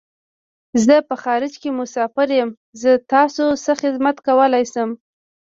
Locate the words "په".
1.09-1.15